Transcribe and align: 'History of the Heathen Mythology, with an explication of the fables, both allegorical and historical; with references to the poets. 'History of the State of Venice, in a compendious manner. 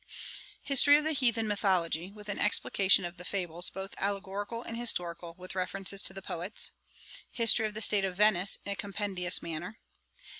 'History 0.63 0.97
of 0.97 1.03
the 1.03 1.11
Heathen 1.11 1.47
Mythology, 1.47 2.11
with 2.11 2.27
an 2.27 2.39
explication 2.39 3.05
of 3.05 3.17
the 3.17 3.23
fables, 3.23 3.69
both 3.69 3.93
allegorical 3.99 4.63
and 4.63 4.75
historical; 4.75 5.35
with 5.37 5.53
references 5.53 6.01
to 6.01 6.11
the 6.13 6.23
poets. 6.23 6.71
'History 7.29 7.67
of 7.67 7.75
the 7.75 7.81
State 7.81 8.03
of 8.03 8.15
Venice, 8.17 8.57
in 8.65 8.71
a 8.71 8.75
compendious 8.75 9.43
manner. 9.43 9.77